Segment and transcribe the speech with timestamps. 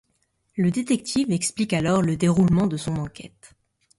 [0.55, 3.53] Le détective explique alors le déroulement de son enquête.